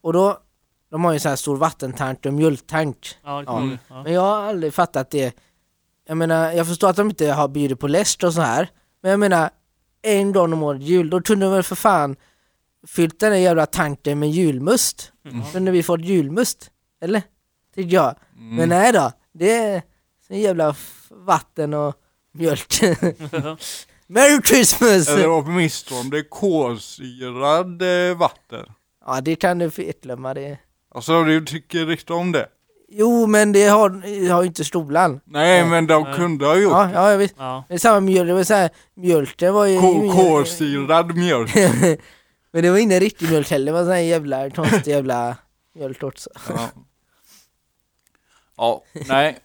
[0.00, 0.38] Och då,
[0.90, 3.16] de har ju så här stor vattentank och mjölktank.
[3.22, 3.68] Ja, Ja.
[3.88, 4.02] ja.
[4.02, 5.36] Men jag har aldrig fattat det.
[6.06, 8.70] Jag menar, jag förstår att de inte har bjudit på läst och så här.
[9.00, 9.50] Men jag menar,
[10.02, 12.16] en dag om året jul, då kunde de väl för fan
[12.88, 15.12] fyllt den där jävla tanken med julmust.
[15.30, 15.42] Mm.
[15.52, 16.70] Kunde vi fått julmust?
[17.00, 17.22] Eller?
[17.74, 18.14] Tycker jag.
[18.38, 18.56] Mm.
[18.56, 19.82] Men nej då, det är
[20.26, 20.74] så jävla
[21.10, 21.94] vatten och
[22.34, 22.80] mjölk.
[24.06, 25.08] Merry Christmas!
[25.08, 28.66] Eller åtminstone kolsyrad eh, vatten.
[29.06, 30.58] Ja det kan du fetglömma det.
[30.94, 32.48] Alltså du tycker inte om det?
[32.88, 33.90] Jo men det har,
[34.20, 35.20] det har ju inte stolan.
[35.24, 35.66] Nej Ja.
[35.66, 37.34] men de kunde ha gjort Ja, ja jag vet.
[37.38, 37.64] ja.
[37.68, 39.80] Det är samma mjölk, det var så här, mjölken var ju...
[39.80, 41.50] Ko- kolsyrad mjölk.
[42.52, 45.36] men det var ingen riktig mjölk heller, det var sån här jävla konstig jävla
[45.74, 46.30] mjölk också.
[46.48, 46.70] Ja.
[48.56, 49.38] ja, nej.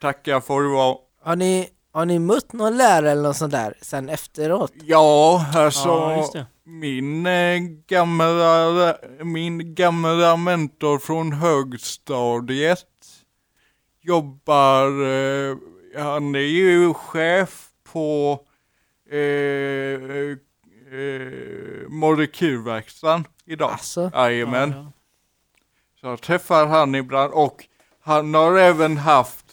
[0.00, 0.96] Tackar det vara.
[1.22, 4.72] Har ni, har ni mött någon lärare eller något sånt där sen efteråt?
[4.82, 6.46] Ja, alltså ja, just det.
[6.64, 12.86] min eh, gamla, min gamla mentor från högstadiet
[14.06, 15.56] jobbar, eh,
[15.96, 18.40] han är ju chef på
[19.10, 20.36] eh,
[20.92, 23.70] eh, molekylverkstan idag.
[23.72, 24.10] Alltså?
[24.14, 24.70] Jajamän.
[24.70, 24.92] Ja, ja.
[26.00, 27.64] Så jag träffar han ibland och
[28.00, 29.44] han har även haft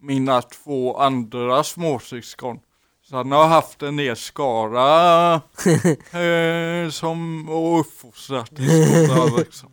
[0.00, 2.60] mina två andra småsyskon.
[3.02, 5.34] Så han har haft en hel skara
[6.20, 9.70] eh, som och uppfostrat i skolan liksom.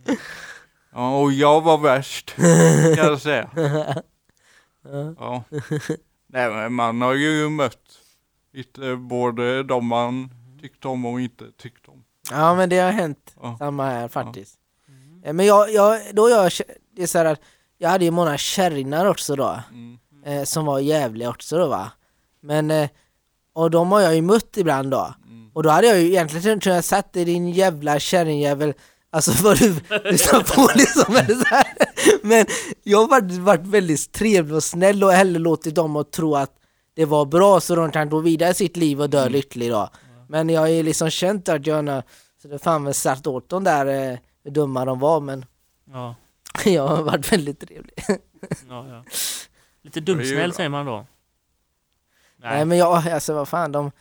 [0.93, 2.35] Ja, och jag var värst
[2.95, 3.49] kan jag säga.
[5.19, 5.43] Ja.
[6.27, 7.99] Nej men man har ju mött
[8.57, 10.29] lite både de man
[10.61, 12.03] tyckte om och inte tyckte om.
[12.31, 13.55] Ja men det har hänt, Ja.
[13.59, 14.55] samma här faktiskt.
[15.23, 16.51] Eh, Men jag, jag, då jag,
[16.95, 17.41] det är så att
[17.77, 19.97] jag hade ju många kärringar också då, Mm.
[20.25, 21.91] eh, som var jävliga också då va.
[22.41, 22.89] Men, eh,
[23.53, 25.13] och de har jag ju mött ibland då.
[25.27, 25.51] Mm.
[25.53, 28.73] Och då hade jag ju egentligen kunnat satt i din jävla kärringjävel
[29.09, 31.67] Alltså vad du lyssnar på liksom eller så här.
[32.23, 32.45] Men
[32.83, 36.51] jag har varit, varit väldigt trevlig och snäll och hellre låtit dem att tro att
[36.97, 39.31] det var bra så de kan gå vidare i sitt liv och dö Mm.
[39.31, 39.89] lycklig då.
[40.29, 42.03] Men jag har ju liksom känt att jag
[42.41, 45.45] så det fan väl sagt åt dem där eh, hur dumma de var men
[45.91, 46.15] Ja,
[46.65, 47.93] jag har varit väldigt trevlig.
[48.69, 49.03] ja, ja.
[49.81, 51.05] Lite dumsnäll säger man då.
[52.37, 53.91] Nej men jag, alltså vad fan de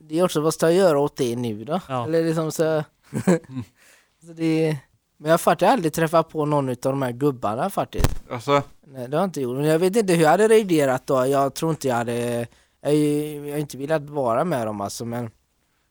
[0.00, 1.80] Det är också vad ska jag göra åt det nu då?
[1.88, 2.04] Ja.
[2.06, 2.84] Eller liksom så,
[4.26, 4.76] så det,
[5.22, 8.22] Men jag har faktiskt aldrig träffat på någon av de här gubbarna faktiskt.
[8.30, 11.06] Alltså, Nej det har jag inte gjort, men jag vet inte hur jag hade reagerat
[11.06, 12.46] då, jag tror inte jag hade
[12.80, 15.30] Jag, jag har inte velat vara med dem alltså men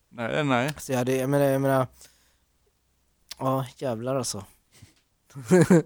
[0.10, 0.74] nej, nej.
[0.78, 1.88] Så jag hade, jag menar, jag menar
[3.39, 4.46] Ja jävlar alltså.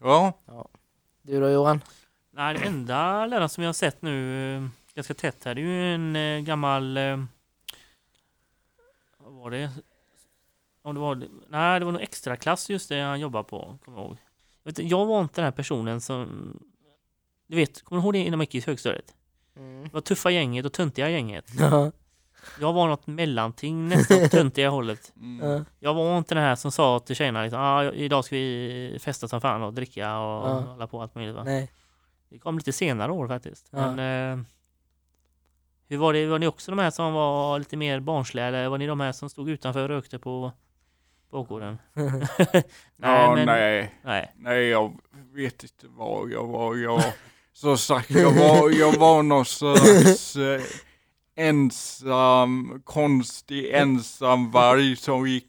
[0.00, 0.32] Ja,
[1.22, 1.80] Du då Johan?
[2.30, 5.64] Nej, det enda läraren som jag har sett nu eh, ganska tätt här, det är
[5.64, 6.96] ju en eh, gammal...
[6.96, 7.24] eh,
[9.18, 9.70] Vad var det?
[10.82, 13.98] Om det var, nej, det var nog extra klass just det han jobbar på, kommer
[13.98, 14.16] jag ihåg.
[14.62, 16.56] Jag, vet, inte, jag var inte den här personen som...
[17.46, 19.14] Du vet, kommer du ihåg det innan man gick i högstadiet?
[19.56, 19.82] Mm.
[19.84, 21.44] Det var tuffa gänget och töntiga gänget.
[21.58, 21.92] Ja.
[22.60, 25.12] Jag var något mellanting, nästan på töntiga hållet.
[25.16, 25.50] Mm.
[25.50, 25.64] Ja.
[25.78, 29.28] Jag var inte den här som sa till tjejerna liksom, ah, idag ska vi festa
[29.28, 30.60] som fan och dricka och Ja.
[30.60, 31.34] hålla på allt möjligt.
[31.36, 31.44] Va?
[31.44, 31.70] Nej.
[32.28, 33.68] Det kom lite senare år faktiskt.
[33.70, 33.92] Ja.
[33.94, 34.44] Men, eh,
[35.88, 38.78] hur var det, var ni också de här som var lite mer barnsliga eller var
[38.78, 40.52] ni de här som stod utanför och rökte på
[41.32, 41.78] bakgården?
[43.02, 43.94] Ja, men- nej.
[44.04, 44.32] nej.
[44.36, 44.98] Nej, jag
[45.34, 46.76] vet inte vad jag var.
[46.76, 47.12] Jag var
[47.52, 50.60] som sagt, jag var, jag var någon slags eh,
[51.36, 55.48] ensam, konstig ensam varg som gick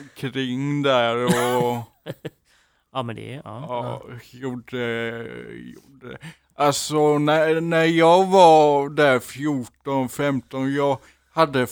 [0.00, 1.82] omkring där och
[2.92, 3.64] Ja men det, ja.
[3.68, 4.78] ja, gjorde,
[5.74, 6.18] gjorde.
[6.54, 10.98] Alltså när, när jag var där 14, 15, jag
[11.30, 11.66] hade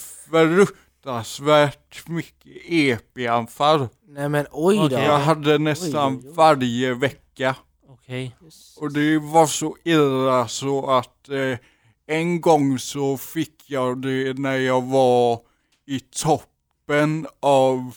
[1.07, 3.89] fruktansvärt mycket EP-anfall.
[4.09, 4.97] Nej men oj då.
[4.97, 6.35] Jag hade nästan Oj, oj, oj.
[6.35, 7.57] varje vecka.
[7.89, 8.37] Okej.
[8.77, 11.59] Och det var så illa så att eh,
[12.07, 15.41] en gång så fick jag det när jag var
[15.87, 17.97] i toppen av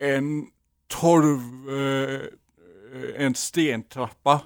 [0.00, 0.46] en
[0.88, 1.40] torv,
[1.80, 4.40] eh, en stentrappa.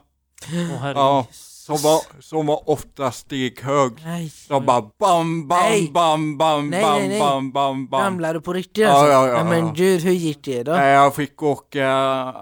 [0.44, 0.96] Åh herregud.
[0.96, 1.26] Ja,
[1.66, 3.92] som var, som var åtta steg hög.
[4.04, 4.32] Nej.
[4.48, 5.90] De bara bam, bam, Nej.
[5.92, 7.20] bam, bam, Nej, bam, nej, nej.
[7.20, 8.00] bam, bam, bam.
[8.00, 9.12] Ramlade du på riktigt Ja, alltså?
[9.12, 9.72] ja, ja, Nej, men ja.
[9.76, 10.72] gud, hur gick det då?
[10.72, 11.88] Nej, Jag fick åka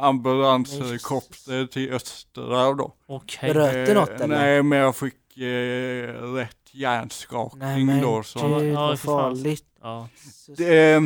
[0.01, 2.95] ambulanshelikopter till Östra då.
[3.09, 3.53] Okej.
[3.53, 4.37] Bröt du något Eh, eller?
[4.37, 8.23] Nej, men jag fick eh, rätt hjärnskakning Nej men då.
[8.23, 8.59] Så.
[8.59, 9.65] gud Ja, vad farligt.
[9.83, 10.09] Ja.
[10.57, 11.01] Det, eh,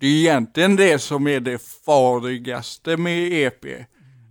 [0.00, 3.64] det är egentligen det som är det farligaste med EP.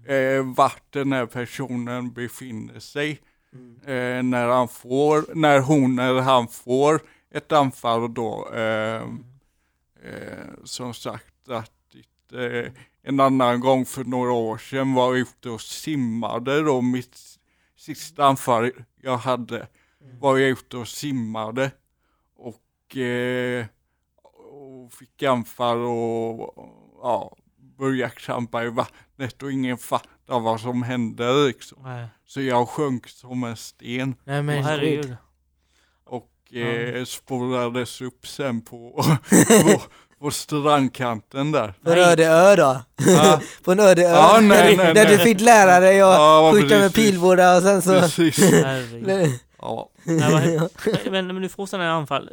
[0.06, 3.20] Eh, vart den här personen befinner sig.
[3.54, 3.80] Mm.
[3.82, 8.50] Eh, när han får, när hon eller han får ett anfall då.
[8.54, 9.02] Eh,
[10.04, 11.96] eh, som sagt att
[12.34, 12.72] eh,
[13.04, 16.82] en annan gång för några år sedan var jag ute och simmade då.
[16.82, 17.18] Mitt
[17.76, 19.68] sista anfall jag hade
[20.20, 21.72] var jag ute och simmade.
[22.36, 23.66] Och, eh,
[24.52, 26.56] och fick anfall och
[27.02, 27.36] ja,
[27.78, 31.78] började krampa i vattnet och ingen fattade vad som hände liksom.
[31.84, 32.08] Nej.
[32.28, 34.66] Så jag sjönk som en sten Nej men gud.
[34.66, 35.16] herregud.
[36.06, 39.04] och eh, spolades upp sen på,
[39.64, 39.82] på,
[40.20, 41.74] på strandkanten där.
[41.84, 42.82] På en öde ö då?
[43.06, 44.10] Ja, På en öde ö?
[44.12, 47.82] Ja, nej, nej, där du fick lära dig att Ja, skjuta med pilbågar och sen
[47.82, 48.00] så...
[48.00, 48.40] precis.
[49.66, 49.90] Ja.
[50.04, 50.60] Nej,
[51.12, 52.30] men, men du får sådana här anfall.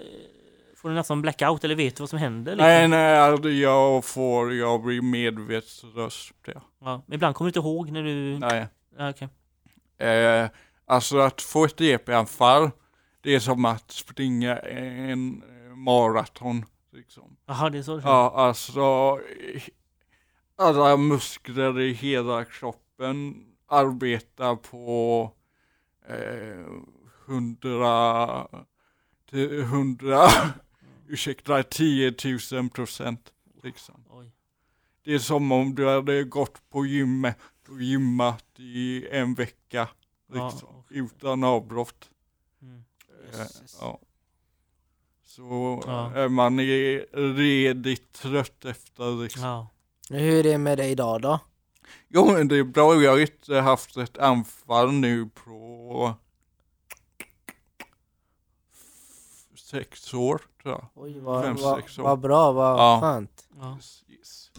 [0.80, 2.52] Får du nästan blackout eller vet du vad som händer?
[2.52, 2.66] Liksom?
[2.66, 6.32] Nej, nej, alltså, jag får, jag blir medvetslös.
[6.46, 6.52] Ja.
[6.80, 8.38] Ja, men ibland kommer du inte ihåg när du...
[8.38, 8.66] Nej.
[8.98, 9.28] Ja, okej.
[10.08, 10.48] Eh,
[10.86, 12.70] alltså att få ett EP-anfall,
[13.20, 15.42] det är som att springa en
[15.74, 16.64] maraton.
[16.92, 17.36] Liksom.
[17.46, 19.18] Jaha, det är så det Ja, alltså
[20.56, 25.32] alla muskler i hela kroppen arbetar på
[26.08, 26.66] eh,
[27.26, 28.46] hundra,
[29.30, 30.28] till hundra,
[31.12, 32.14] ursäkta, 10
[32.52, 33.32] 000 procent.
[33.62, 34.04] Liksom.
[34.10, 34.30] Oj.
[35.04, 39.88] Det är som om du hade gått på gymmet och gymmat i en vecka.
[40.32, 40.98] Ja, Liksom, okej.
[40.98, 42.10] Utan avbrott.
[42.62, 42.84] Mm.
[43.32, 43.78] Eh, Jösses.
[43.80, 43.98] Ja.
[45.24, 46.12] Så Ja.
[46.14, 47.04] är man i-
[47.36, 49.42] redigt trött efter liksom.
[49.42, 49.68] Ja.
[50.10, 51.38] Hur är det med dig idag då?
[52.08, 56.14] Jo men det är bra, jag har inte haft ett anfall nu på
[59.70, 60.86] sex år tror jag.
[60.94, 62.02] Oj vad, Fem, vad, sex år.
[62.02, 62.98] vad bra, vad Ja.
[63.00, 63.48] skönt.
[63.60, 63.76] ja.
[63.76, 64.50] Precis.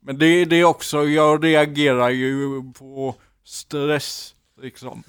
[0.00, 5.02] Men det, det är också, jag reagerar ju på stress liksom.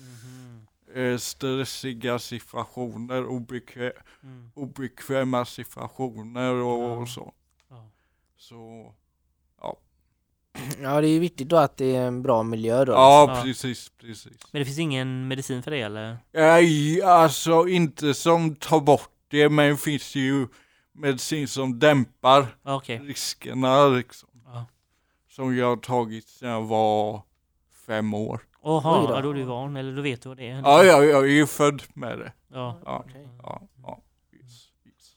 [0.96, 3.92] Eh, stressiga situationer, obekvä
[4.24, 4.52] Mm.
[4.56, 6.98] obekväma situationer och, Ja.
[6.98, 7.34] och så.
[7.70, 7.90] Ja.
[8.38, 8.94] Så,
[10.82, 12.92] Ja det är ju viktigt då att det är en bra miljö då.
[12.92, 13.42] ja Ja.
[13.44, 14.38] precis, precis.
[14.52, 16.18] Men det finns ingen medicin för det eller?
[16.34, 20.48] Nej, alltså inte som tar bort det, men det finns ju
[20.94, 23.00] medicin som dämpar Ja, okej.
[23.00, 24.30] riskerna liksom.
[24.46, 24.66] Ja.
[25.30, 27.22] Som jag har tagit sedan jag var
[27.88, 28.40] fem år.
[28.64, 29.14] Jaha, Oj då.
[29.14, 30.62] ja, då är du van, eller då vet du vad det är.
[30.62, 32.32] Ja, ja jag är ju född med det.
[32.54, 32.80] Ja.
[32.86, 33.28] Ja, Okej.
[33.44, 34.00] ja, ja.
[34.34, 34.44] Yes,
[34.86, 35.16] yes.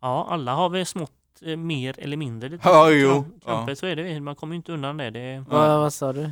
[0.00, 1.12] ja, alla har väl smått
[1.42, 3.56] eh, mer eller mindre lite Ja, jo, kramp- ja.
[3.56, 4.20] kramper, så är det.
[4.20, 5.10] Man kommer ju inte undan det.
[5.10, 6.30] det Vad, vad sa du?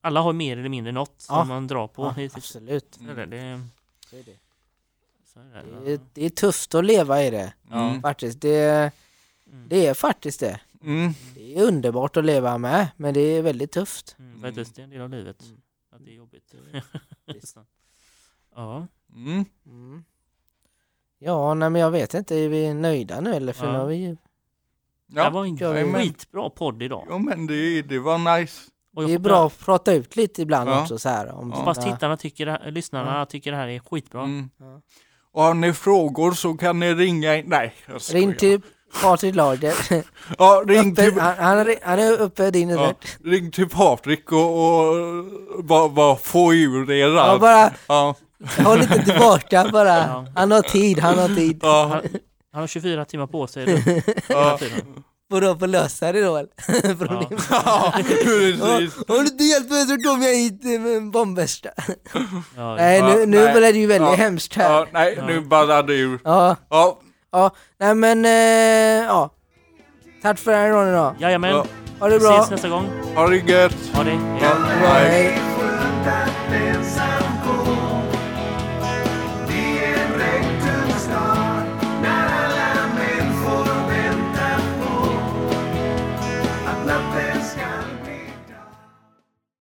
[0.00, 1.44] alla har mer eller mindre något som Ja.
[1.44, 2.02] man drar på.
[2.04, 2.94] Ja, typ- absolut.
[2.94, 3.60] så är det, det,
[4.10, 4.36] Så är det.
[5.32, 5.84] så är det.
[5.84, 7.52] Det, är, det är tufft att leva i det.
[7.72, 8.02] Mm.
[8.02, 8.40] Faktiskt.
[8.40, 8.92] Det,
[9.52, 9.68] Mm.
[9.68, 10.60] det är faktiskt det.
[10.82, 11.12] Mm.
[11.34, 14.16] Det är underbart att leva med, men det är väldigt tufft.
[14.18, 15.42] Mm, faktiskt, det är en del av livet.
[15.42, 15.56] Mm.
[15.92, 16.54] Att det är jobbigt.
[17.26, 17.56] Visst.
[18.54, 18.86] ja.
[19.14, 20.04] Mm.
[21.24, 23.52] Ja, nej men jag vet inte, är vi nöjda nu eller?
[23.52, 23.72] För Ja.
[23.72, 24.16] nu har vi
[25.08, 25.44] det här Ja, var
[25.76, 27.06] en skitbra podd idag.
[27.10, 28.60] jo, men det, det var nice.
[28.96, 30.80] Och jag Det är hoppas- bra att prata ut lite ibland Ja.
[30.82, 31.34] också så här.
[31.34, 31.74] Om Ja.
[31.74, 34.22] Sådana- tittarna tycker, det här- lyssnarna tycker det här är skitbra.
[34.22, 34.50] Mm.
[34.58, 34.80] Ja.
[35.32, 37.44] Och har ni frågor så kan ni ringa in.
[37.48, 38.20] Nej, jag skojar.
[38.26, 38.60] Ring till
[39.02, 39.74] Patrik Lager.
[40.38, 43.30] Ja, ring Uppe, till, han, han, är, han är uppe din ja, ja.
[43.30, 44.88] ring till Patrik och,
[45.58, 47.40] och bara, bara få ur er ja, allt.
[47.40, 48.14] bara Ja,
[48.64, 49.96] håll inte tillbaka bara.
[49.98, 50.26] Ja.
[50.36, 51.58] Han har tid, han har tid.
[51.62, 52.02] ja, Han,
[52.52, 53.66] han har 24 timmar på sig.
[53.66, 54.58] hela ja.
[55.30, 56.50] Får du få lösa det då eller?
[57.50, 58.96] Ja precis.
[59.08, 61.70] Om du inte hjälper mig så kommer jag hit med en bombväska.
[62.56, 63.52] Ja, Nej Ja, nu, nu nej.
[63.52, 64.14] blev det ju väldigt Ja.
[64.16, 64.70] hemskt här.
[64.72, 66.20] Ja, nej, nu ballar det ur.
[66.24, 66.98] Ja, Ja,
[67.32, 69.30] ja, nej men eh, ja.
[70.22, 71.14] Tack för den här gången då.
[71.18, 71.64] Jajamän, ja.
[72.00, 72.34] Ha det vi bra.
[72.38, 72.88] ses nästa gång.
[73.14, 73.76] ha det gött.
[73.94, 74.10] Ha det.
[74.10, 75.10] Hej.
[75.10, 75.38] hej.